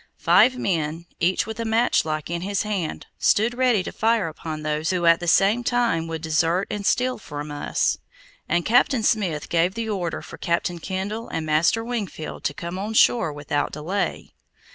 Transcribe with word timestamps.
Five 0.17 0.57
men, 0.57 1.05
each 1.19 1.45
with 1.45 1.59
a 1.59 1.63
matchlock 1.63 2.31
in 2.31 2.41
his 2.41 2.63
hand, 2.63 3.05
stood 3.19 3.53
ready 3.53 3.83
to 3.83 3.91
fire 3.91 4.27
upon 4.29 4.63
those 4.63 4.89
who 4.89 5.01
would 5.01 5.11
at 5.11 5.19
the 5.19 5.27
same 5.27 5.63
time 5.63 6.07
desert 6.07 6.65
and 6.71 6.83
steal 6.83 7.19
from 7.19 7.51
us, 7.51 7.99
and 8.49 8.65
Captain 8.65 9.03
Smith 9.03 9.47
gave 9.47 9.75
the 9.75 9.89
order 9.89 10.23
for 10.23 10.39
Captain 10.39 10.79
Kendall 10.79 11.29
and 11.29 11.45
Master 11.45 11.83
Wingfield 11.83 12.43
to 12.45 12.53
come 12.55 12.79
on 12.79 12.95
shore 12.95 13.31
without 13.31 13.73
delay. 13.73 14.33